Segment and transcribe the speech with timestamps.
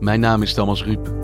[0.00, 1.16] Mijn naam is Thomas Ruip.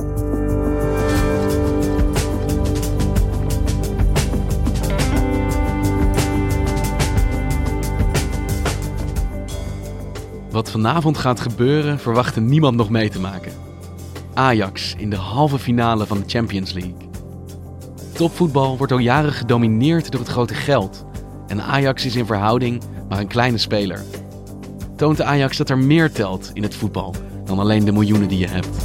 [10.51, 13.53] Wat vanavond gaat gebeuren, verwachtte niemand nog mee te maken.
[14.35, 16.97] Ajax in de halve finale van de Champions League.
[18.13, 21.05] Topvoetbal wordt al jaren gedomineerd door het grote geld.
[21.47, 24.03] En Ajax is in verhouding maar een kleine speler.
[24.97, 28.49] Toont Ajax dat er meer telt in het voetbal dan alleen de miljoenen die je
[28.49, 28.77] hebt.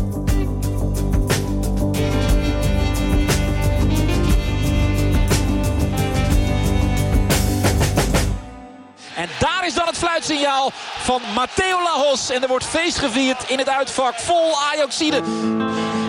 [9.15, 12.29] En daar is dan het fluitsignaal van Matteo Lajos.
[12.29, 15.21] En er wordt feest gevierd in het uitvak vol Ajaxide.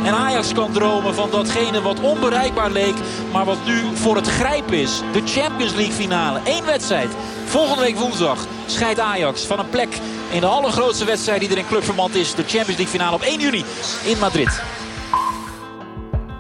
[0.05, 2.95] En Ajax kan dromen van datgene wat onbereikbaar leek,
[3.33, 5.03] maar wat nu voor het grijpen is.
[5.13, 6.41] De Champions League finale.
[6.45, 7.11] Eén wedstrijd.
[7.45, 9.99] Volgende week woensdag scheidt Ajax van een plek
[10.33, 12.35] in de allergrootste wedstrijd die er in clubverband is.
[12.35, 13.65] De Champions League finale op 1 juni
[14.05, 14.63] in Madrid.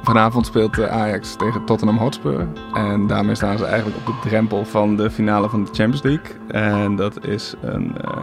[0.03, 2.49] Vanavond speelt eh, Ajax tegen Tottenham Hotspur.
[2.75, 6.37] En daarmee staan ze eigenlijk op de drempel van de finale van de Champions League.
[6.49, 8.23] En dat is een uh,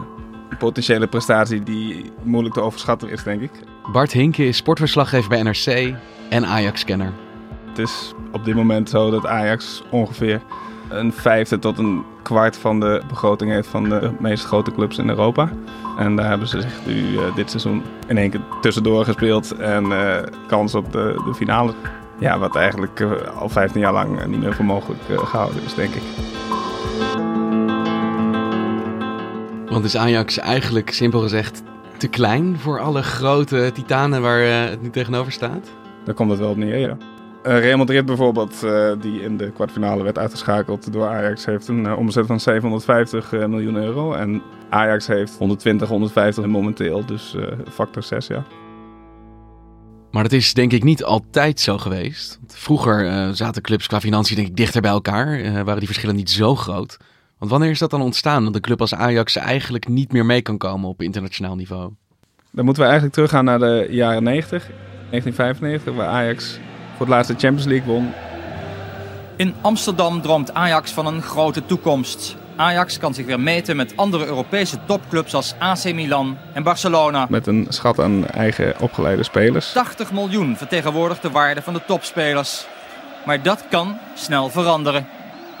[0.58, 3.50] potentiële prestatie die moeilijk te overschatten is, denk ik.
[3.92, 5.94] Bart Hinke is sportverslaggever bij NRC
[6.28, 7.12] en Ajax-kenner.
[7.68, 10.40] Het is op dit moment zo dat Ajax ongeveer
[10.88, 15.08] een vijfde tot een kwart van de begroting heeft van de meest grote clubs in
[15.08, 15.50] Europa.
[15.98, 19.84] En daar hebben ze zich nu uh, dit seizoen in één keer tussendoor gespeeld en
[19.84, 20.16] uh,
[20.46, 21.72] kans op de, de finale.
[22.18, 25.94] Ja, wat eigenlijk uh, al 15 jaar lang niet meer voor mogelijk gehouden is, denk
[25.94, 26.02] ik.
[29.68, 31.62] Want is Ajax eigenlijk, simpel gezegd,
[31.96, 35.70] te klein voor alle grote titanen waar het nu tegenover staat?
[36.04, 36.96] Daar komt het wel op neer, ja.
[37.48, 41.84] Uh, Real Madrid bijvoorbeeld, uh, die in de kwartfinale werd uitgeschakeld door Ajax, heeft een
[41.84, 44.12] uh, omzet van 750 miljoen euro.
[44.12, 47.36] En Ajax heeft 120, 150 momenteel, dus
[47.70, 48.44] factor 6, ja.
[50.10, 52.38] Maar dat is denk ik niet altijd zo geweest.
[52.46, 56.54] Vroeger zaten clubs qua financiën denk ik dichter bij elkaar, waren die verschillen niet zo
[56.56, 56.96] groot.
[57.38, 60.42] Want wanneer is dat dan ontstaan dat een club als Ajax eigenlijk niet meer mee
[60.42, 61.92] kan komen op internationaal niveau?
[62.50, 64.66] Dan moeten we eigenlijk teruggaan naar de jaren 90,
[65.10, 66.58] 1995, waar Ajax
[66.98, 68.12] voor het laatste Champions League won.
[69.36, 72.36] In Amsterdam droomt Ajax van een grote toekomst.
[72.56, 77.26] Ajax kan zich weer meten met andere Europese topclubs als AC Milan en Barcelona.
[77.28, 79.72] Met een schat aan eigen opgeleide spelers.
[79.72, 82.66] 80 miljoen vertegenwoordigt de waarde van de topspelers.
[83.26, 85.06] Maar dat kan snel veranderen.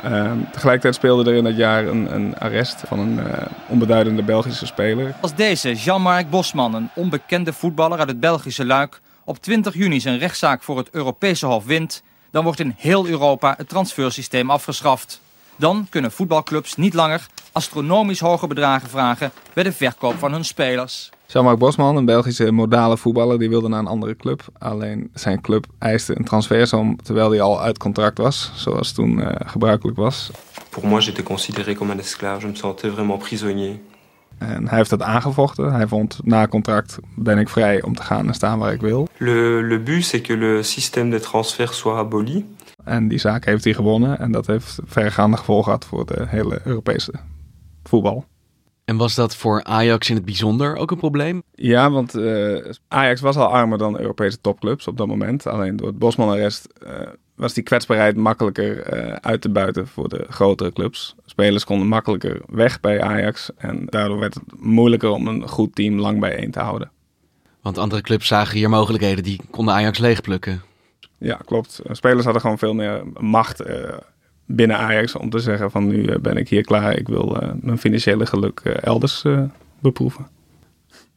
[0.04, 3.24] Uh, tegelijkertijd speelde er in dat jaar een, een arrest van een uh,
[3.66, 5.14] onbeduidende Belgische speler.
[5.20, 10.18] Als deze Jean-Marc Bosman, een onbekende voetballer uit het Belgische Luik, op 20 juni zijn
[10.18, 15.20] rechtszaak voor het Europese Hof wint, dan wordt in heel Europa het transfersysteem afgeschaft.
[15.56, 21.10] Dan kunnen voetbalclubs niet langer astronomisch hoge bedragen vragen bij de verkoop van hun spelers.
[21.26, 24.44] Jean-Marc Bosman, een Belgische modale voetballer, die wilde naar een andere club.
[24.58, 29.28] Alleen zijn club eiste een transfersom terwijl hij al uit contract was, zoals toen uh,
[29.38, 30.30] gebruikelijk was.
[30.70, 32.40] Pour moi, j'étais considéré comme un esclave.
[32.40, 33.78] Je me sentais vraiment prisonnier.
[34.38, 35.72] En hij heeft dat aangevochten.
[35.72, 39.08] Hij vond na contract ben ik vrij om te gaan en staan waar ik wil.
[39.16, 42.56] Le, le but c'est que le système de transfert soit aboli.
[42.84, 46.60] En die zaak heeft hij gewonnen en dat heeft verregaande gevolgen gehad voor de hele
[46.64, 47.12] Europese
[47.82, 48.24] voetbal.
[48.88, 51.42] En was dat voor Ajax in het bijzonder ook een probleem?
[51.54, 55.46] Ja, want uh, Ajax was al armer dan Europese topclubs op dat moment.
[55.46, 56.90] Alleen door het Bosman-arrest uh,
[57.34, 61.14] was die kwetsbaarheid makkelijker uh, uit te buiten voor de grotere clubs.
[61.24, 65.98] Spelers konden makkelijker weg bij Ajax en daardoor werd het moeilijker om een goed team
[65.98, 66.90] lang bijeen te houden.
[67.62, 70.62] Want andere clubs zagen hier mogelijkheden, die konden Ajax leegplukken.
[71.18, 71.80] Ja, klopt.
[71.90, 73.62] Spelers hadden gewoon veel meer macht
[74.48, 78.26] binnen Ajax om te zeggen van nu ben ik hier klaar, ik wil mijn financiële
[78.26, 79.24] geluk elders
[79.78, 80.26] beproeven.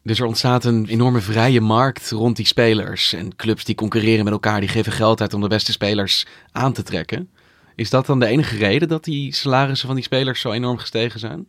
[0.03, 3.13] Dus er ontstaat een enorme vrije markt rond die spelers.
[3.13, 6.73] En clubs die concurreren met elkaar, die geven geld uit om de beste spelers aan
[6.73, 7.29] te trekken.
[7.75, 11.19] Is dat dan de enige reden dat die salarissen van die spelers zo enorm gestegen
[11.19, 11.45] zijn?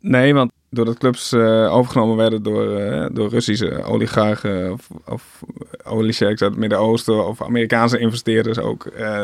[0.00, 5.42] Nee, want doordat clubs uh, overgenomen werden door, uh, door Russische oligarchen of, of
[5.84, 9.22] uit het Midden-Oosten of Amerikaanse investeerders ook, uh,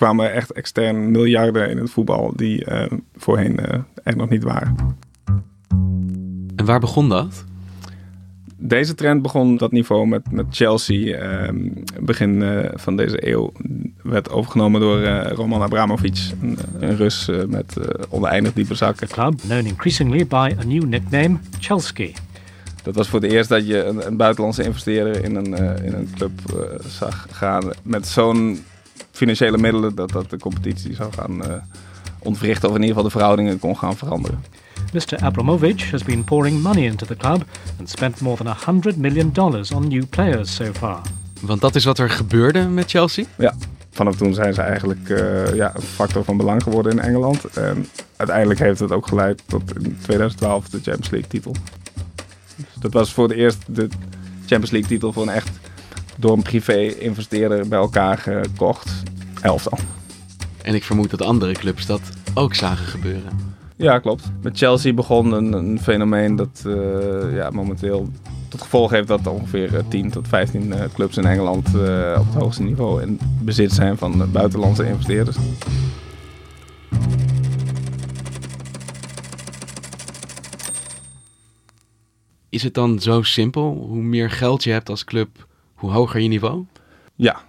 [0.00, 2.66] kwamen echt extern miljarden in het voetbal die
[3.16, 3.58] voorheen
[4.02, 4.76] er nog niet waren.
[6.56, 7.44] En waar begon dat?
[8.56, 11.18] Deze trend begon dat niveau met, met Chelsea.
[11.18, 11.68] Ehm,
[12.00, 13.52] begin uh, van deze eeuw
[14.02, 17.76] werd overgenomen door uh, Roman Abramovic, een, een Rus uh, met
[18.08, 19.08] oneindig diepe zakken.
[19.08, 22.10] Club known increasingly by a new nickname, Chelsea.
[22.82, 25.54] Dat was voor het eerst dat je een, een buitenlandse investeerder in een,
[25.84, 26.32] in een club
[26.86, 28.58] zag gaan met zo'n
[29.20, 31.42] financiële middelen dat dat de competitie zou gaan
[32.18, 34.44] ontwrichten of in ieder geval de verhoudingen kon gaan veranderen.
[34.92, 35.18] Mr.
[35.20, 37.44] Abramovich has been pouring money into the club
[37.78, 41.00] and spent more than 100 million dollars on new players so far.
[41.40, 43.24] Want dat is wat er gebeurde met Chelsea?
[43.38, 43.54] Ja,
[43.90, 47.44] vanaf toen zijn ze eigenlijk uh, ja, een factor van belang geworden in Engeland.
[47.44, 51.54] En uiteindelijk heeft het ook geleid tot in 2012 de Champions League titel.
[52.56, 53.88] Dus dat was voor het eerst de
[54.40, 55.50] Champions League titel voor een echt
[56.20, 59.02] door een privé-investeerder bij elkaar gekocht
[59.42, 59.78] elftal.
[60.62, 62.00] En ik vermoed dat andere clubs dat
[62.34, 63.32] ook zagen gebeuren.
[63.76, 64.30] Ja, klopt.
[64.42, 68.08] Met Chelsea begon een, een fenomeen dat uh, ja, momenteel
[68.48, 72.26] tot gevolg heeft dat ongeveer 10 eh, tot 15 uh, clubs in Engeland uh, op
[72.26, 75.36] het hoogste niveau in bezit zijn van buitenlandse investeerders.
[82.48, 83.86] Is het dan zo simpel?
[83.88, 85.48] Hoe meer geld je hebt als club,
[85.80, 86.64] hoe hoger je niveau?
[87.14, 87.40] Ja,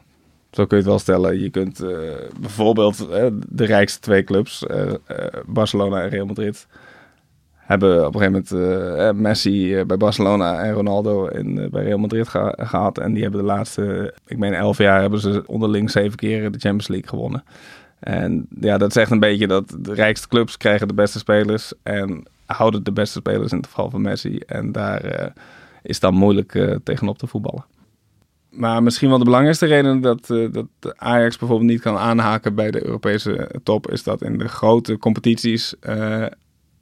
[0.51, 1.39] zo kun je het wel stellen.
[1.39, 1.97] Je kunt uh,
[2.39, 4.91] bijvoorbeeld uh, de rijkste twee clubs, uh,
[5.45, 6.67] Barcelona en Real Madrid,
[7.55, 12.53] hebben op een gegeven moment Messi bij Barcelona en Ronaldo in, bij Real Madrid ge
[12.57, 12.97] gehad.
[12.97, 16.59] En die hebben de laatste, ik meen elf jaar, hebben ze onderling zeven keer de
[16.59, 17.43] Champions League gewonnen.
[17.99, 22.23] En ja, dat zegt een beetje dat de rijkste clubs krijgen de beste spelers en
[22.45, 24.37] houden de beste spelers in het geval van Messi.
[24.37, 25.33] En daar
[25.83, 27.65] is dan moeilijk tegenop te voetballen.
[28.51, 32.71] Maar misschien wel de belangrijkste reden dat, uh, dat Ajax bijvoorbeeld niet kan aanhaken bij
[32.71, 36.25] de Europese top, is dat in de grote competities uh,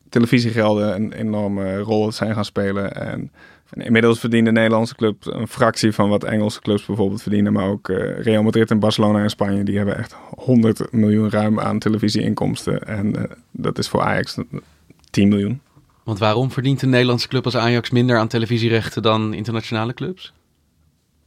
[0.10, 2.95] televisiegelden een enorme rol zijn gaan spelen.
[2.95, 3.31] En
[3.74, 7.54] inmiddels verdient de Nederlandse club een fractie van wat Engelse clubs bijvoorbeeld verdienen.
[7.54, 11.60] Maar ook uh, Real Madrid en Barcelona en Spanje, die hebben echt 100 miljoen ruim
[11.60, 12.88] aan televisieinkomsten.
[12.88, 14.38] En dat is voor Ajax
[15.10, 15.62] 10 miljoen.
[16.04, 20.33] Want waarom verdient een Nederlandse club als Ajax minder aan televisierechten dan internationale clubs?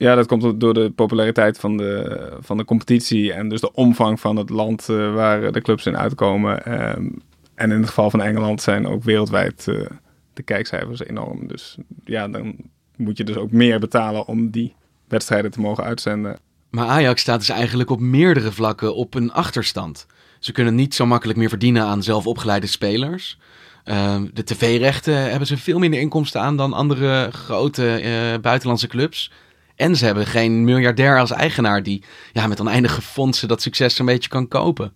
[0.02, 4.20] Ja, dat komt door de populariteit van de, van de competitie en dus de omvang
[4.20, 6.72] van het land uh, waar de clubs in uitkomen.
[6.96, 7.22] Um,
[7.54, 9.86] en in het geval van Engeland zijn ook wereldwijd uh,
[10.32, 11.46] de kijkcijfers enorm.
[11.46, 12.56] Dus ja, dan
[12.96, 14.74] moet je dus ook meer betalen om die
[15.08, 16.38] wedstrijden te mogen uitzenden.
[16.70, 20.06] Maar Ajax staat dus eigenlijk op meerdere vlakken op een achterstand.
[20.38, 23.38] Ze kunnen niet zo makkelijk meer verdienen aan zelf opgeleide spelers.
[23.84, 29.30] Uh, de tv-rechten hebben ze veel minder inkomsten aan dan andere grote uh, buitenlandse clubs.
[29.76, 34.06] En ze hebben geen miljardair als eigenaar die ja, met oneindige fondsen dat succes een
[34.06, 34.92] beetje kan kopen.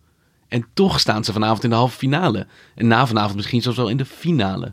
[0.49, 2.46] En toch staan ze vanavond in de halve finale.
[2.75, 4.73] En na vanavond misschien zelfs wel in de finale.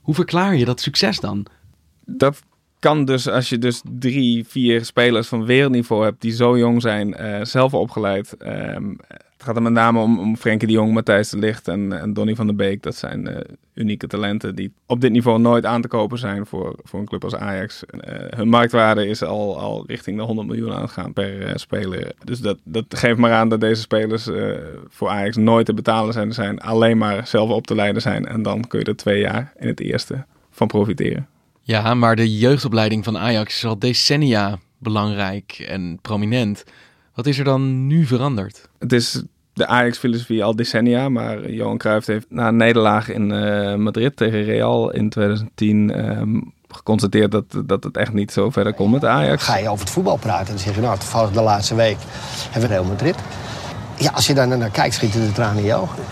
[0.00, 1.46] Hoe verklaar je dat succes dan?
[2.04, 2.42] Dat
[2.78, 7.16] kan dus als je dus drie, vier spelers van wereldniveau hebt die zo jong zijn,
[7.20, 8.36] uh, zelf opgeleid.
[8.42, 8.76] Uh,
[9.44, 12.12] het gaat er met name om, om Frenkie de Jong, Matthijs de Ligt en, en
[12.12, 12.82] Donny van der Beek.
[12.82, 13.36] Dat zijn uh,
[13.74, 17.24] unieke talenten die op dit niveau nooit aan te kopen zijn voor, voor een club
[17.24, 17.82] als Ajax.
[17.90, 18.00] Uh,
[18.36, 22.12] hun marktwaarde is al, al richting de 100 miljoen aan het gaan per uh, speler.
[22.24, 24.28] Dus dat, dat geeft maar aan dat deze spelers
[24.88, 26.32] voor Ajax nooit te betalen zijn.
[26.32, 28.26] Zijn alleen maar zelf op te leiden zijn.
[28.26, 31.26] En dan kun je er twee jaar in het eerste van profiteren.
[31.60, 36.64] Ja, maar de jeugdopleiding van Ajax is al decennia belangrijk en prominent.
[37.14, 38.68] Wat is er dan nu veranderd?
[38.78, 39.22] Het is
[39.54, 41.08] de Ajax-filosofie al decennia.
[41.08, 46.52] Maar Johan Cruijff heeft na een nederlaag in uh, Madrid tegen Real in 2010 um,
[46.68, 49.44] geconstateerd dat, dat het echt niet zo verder kon met Ajax.
[49.44, 51.96] Ga je over het voetbal praten en zeg je nou toevallig de laatste week
[52.50, 53.16] hebben we Real Madrid.
[53.98, 56.02] Ja, als je daar naar kijkt schieten de tranen in je ogen.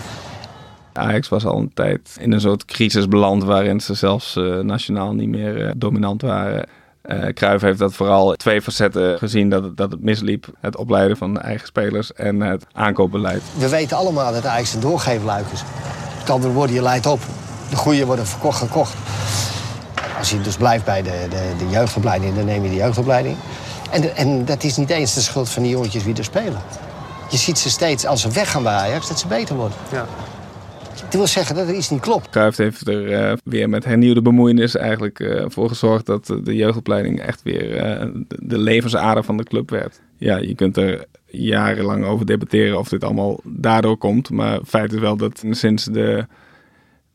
[0.93, 5.13] Ajax was al een tijd in een soort crisis beland waarin ze zelfs uh, nationaal
[5.13, 6.67] niet meer uh, dominant waren.
[7.03, 10.47] Uh, Cruijff heeft dat vooral twee facetten gezien dat het, dat het misliep.
[10.59, 13.41] Het opleiden van eigen spelers en het aankoopbeleid.
[13.57, 15.63] We weten allemaal dat Ajax een doorgeefluik is.
[16.19, 17.19] Het andere worden je leidt op.
[17.69, 18.93] De goede worden verkocht, gekocht.
[20.17, 23.37] Als je dus blijft bij de, de, de jeugdopleiding, dan neem je de jeugdopleiding.
[23.91, 26.61] En, en dat is niet eens de schuld van die jongetjes die er spelen.
[27.29, 29.77] Je ziet ze steeds, als ze weggaan bij Ajax, dat ze beter worden.
[29.91, 30.05] Ja.
[31.01, 32.29] Dat wil zeggen dat er iets niet klopt.
[32.29, 37.19] Cruijff heeft er uh, weer met hernieuwde bemoeienis eigenlijk uh, voor gezorgd dat de jeugdopleiding
[37.19, 40.01] echt weer uh, de levensader van de club werd.
[40.17, 44.29] Ja, je kunt er jarenlang over debatteren of dit allemaal daardoor komt.
[44.29, 46.25] Maar feit is wel dat sinds de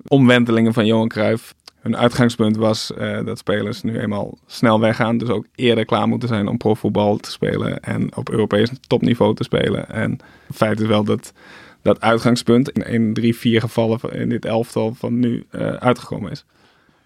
[0.07, 2.93] omwentelingen van Johan Cruijff hun uitgangspunt was
[3.25, 5.19] dat spelers nu eenmaal snel weggaan.
[5.19, 9.45] Dus ook eerder klaar moeten zijn om profvoetbal te spelen en op Europees topniveau te
[9.45, 9.89] spelen.
[9.89, 10.19] En
[10.55, 11.33] feit is wel dat
[11.83, 16.45] dat uitgangspunt in, in drie, vier gevallen in dit elftal van nu uh, uitgekomen is.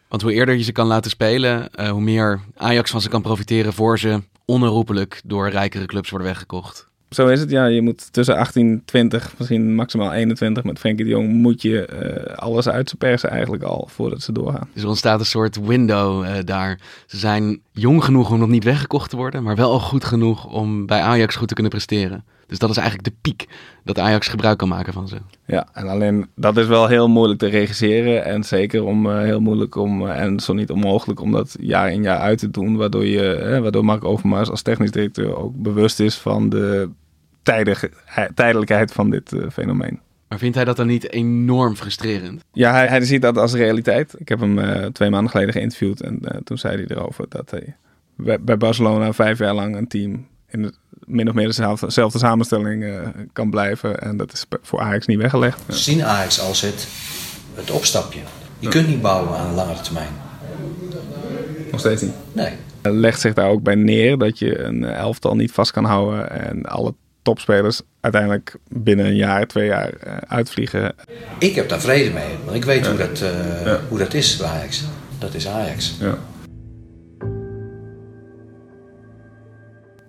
[0.09, 3.23] Want hoe eerder je ze kan laten spelen, uh, hoe meer Ajax van ze kan
[3.23, 6.91] profiteren voor ze onherroepelijk door rijkere clubs worden weggekocht.
[7.11, 7.67] Zo is het, ja.
[7.67, 11.29] Je moet tussen 18, 20, misschien maximaal 21 met Frenkie de Jong...
[11.29, 11.89] moet je
[12.29, 14.69] uh, alles uit ze persen eigenlijk al voordat ze doorgaan.
[14.73, 16.81] Dus er ontstaat een soort window uh, daar.
[17.07, 19.43] Ze zijn jong genoeg om nog niet weggekocht te worden...
[19.43, 22.25] maar wel al goed genoeg om bij Ajax goed te kunnen presteren.
[22.53, 23.47] Dus dat is eigenlijk de piek
[23.85, 25.17] dat Ajax gebruik kan maken van ze.
[25.47, 28.25] Ja, en alleen dat is wel heel moeilijk te regisseren.
[28.25, 31.93] En zeker om, uh, heel moeilijk om, uh, en zo niet onmogelijk om dat jaar
[31.93, 32.77] in jaar uit te doen.
[32.77, 36.91] Waardoor, je, uh, waardoor Mark Overmars als technisch directeur ook bewust is van de
[37.43, 37.91] tijdige,
[38.35, 40.01] tijdelijkheid van dit fenomeen.
[40.29, 42.45] Maar vindt hij dat dan niet enorm frustrerend?
[42.53, 44.15] Ja, hij, hij ziet dat als realiteit.
[44.19, 47.77] Ik heb hem twee maanden geleden geïnterviewd en toen zei hij erover dat hij
[48.41, 52.83] bij Barcelona vijf jaar lang een team in het min of meer dezelfde, dezelfde samenstelling
[52.83, 53.01] uh,
[53.33, 54.01] kan blijven.
[54.01, 55.61] En dat is voor Ajax niet weggelegd.
[55.67, 55.75] Ja.
[55.75, 56.87] Zien Ajax als het,
[57.55, 58.21] het opstapje.
[58.59, 60.09] Je kunt niet bouwen aan een langere termijn.
[61.71, 62.13] Nog steeds niet?
[62.33, 62.53] Nee.
[62.83, 66.63] Legt zich daar ook bij neer dat je een elftal niet vast kan houden en
[66.63, 70.95] alle topspelers uiteindelijk binnen een jaar, twee jaar uh, uitvliegen.
[71.39, 72.89] Ik heb daar vrede mee, want ik weet ja.
[72.89, 73.81] hoe, dat, uh, ja.
[73.89, 74.85] hoe dat is bij Ajax.
[75.19, 75.95] Dat is Ajax.
[76.01, 76.19] Ja.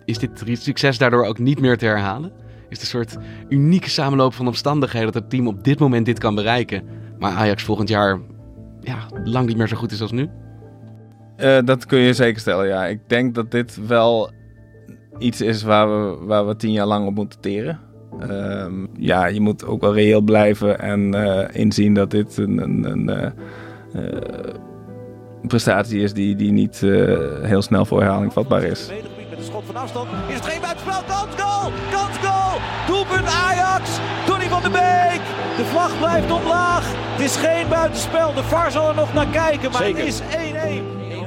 [0.06, 2.32] Is dit succes daardoor ook niet meer te herhalen?
[2.70, 3.18] Is het een soort
[3.50, 6.84] unieke samenloop van omstandigheden dat het team op dit moment dit kan bereiken,
[7.20, 8.20] maar Ajax volgend jaar
[8.82, 10.30] ja, lang niet meer zo goed is als nu?
[11.38, 12.86] Uh, dat kun je zeker stellen, ja.
[12.86, 14.32] Ik denk dat dit wel
[15.18, 17.80] iets is waar we, waar we tien jaar lang op moeten teren.
[18.30, 18.66] Uh,
[18.98, 23.34] ja, je moet ook wel reëel blijven en uh, inzien dat dit een, een, een
[23.96, 24.54] uh,
[25.48, 26.80] prestatie is die, die niet
[27.42, 28.92] heel snel voor herhaling vatbaar is
[29.64, 30.10] schot van afstand.
[30.30, 31.04] Is het geen buitenspel?
[31.08, 31.72] Kans goal!
[31.92, 32.60] Kans goal!
[32.88, 33.90] Doelpunt Ajax!
[34.26, 35.22] Donny van de Beek!
[35.58, 36.86] De vlag blijft omlaag.
[37.12, 38.34] Het is geen buitenspel.
[38.34, 40.06] De VAR zal er nog naar kijken, maar Zeker.
[40.06, 40.24] het is 1-1.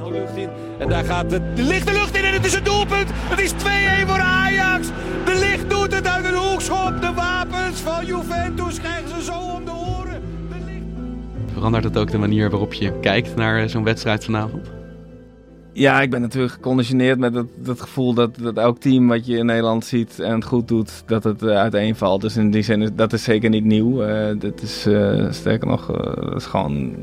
[0.04, 0.48] de lucht in.
[0.78, 1.56] En daar gaat het.
[1.56, 3.10] De licht de lucht in en het is een doelpunt.
[3.12, 4.86] Het is 2-1 voor Ajax.
[5.24, 7.00] De licht doet het uit een hoekschop.
[7.00, 10.22] De wapens van Juventus krijgen ze zo om de oren.
[10.48, 11.52] De licht...
[11.52, 14.75] Verandert het ook de manier waarop je kijkt naar zo'n wedstrijd vanavond?
[15.76, 19.36] Ja, ik ben natuurlijk geconditioneerd met het, het gevoel dat, dat elk team wat je
[19.36, 22.20] in Nederland ziet en het goed doet, dat het uh, uiteenvalt.
[22.20, 24.06] Dus in die zin, is, dat is zeker niet nieuw.
[24.06, 26.94] Uh, dat is uh, sterker nog, dat is gewoon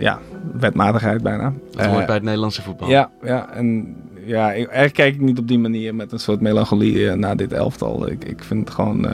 [0.00, 0.18] ja,
[0.52, 1.52] wetmatigheid bijna.
[1.70, 2.88] Dat hoort bij het Nederlandse voetbal.
[2.88, 6.40] Ja, ja en ja, ik, eigenlijk kijk ik niet op die manier met een soort
[6.40, 8.10] melancholie naar dit elftal.
[8.10, 9.06] Ik, ik vind het gewoon,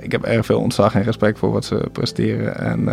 [0.00, 2.58] ik heb erg veel ontzag en respect voor wat ze presteren.
[2.58, 2.88] En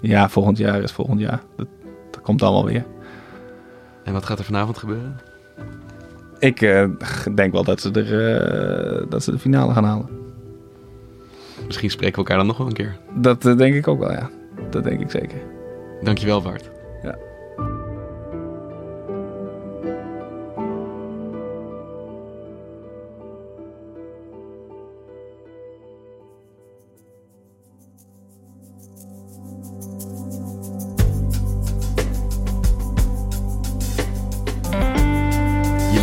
[0.00, 1.40] ja, volgend jaar is volgend jaar.
[1.56, 1.66] Dat,
[2.10, 2.84] dat komt allemaal weer.
[4.04, 5.20] En wat gaat er vanavond gebeuren?
[6.38, 6.84] Ik uh,
[7.34, 10.08] denk wel dat ze, er, uh, dat ze de finale gaan halen.
[11.66, 12.96] Misschien spreken we elkaar dan nog wel een keer.
[13.14, 14.30] Dat uh, denk ik ook wel, ja.
[14.70, 15.38] Dat denk ik zeker.
[16.02, 16.70] Dankjewel, Bart.
[17.02, 17.18] Ja.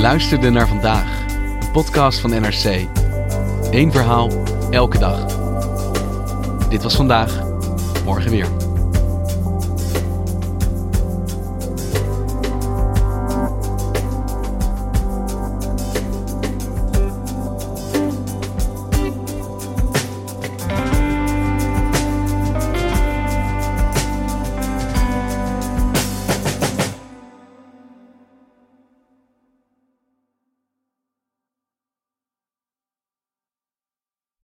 [0.08, 1.26] Luisterde naar vandaag,
[1.60, 2.88] een podcast van NRC.
[3.72, 4.32] Eén verhaal,
[4.70, 5.26] elke dag.
[6.70, 7.44] Dit was vandaag,
[8.06, 8.67] morgen weer.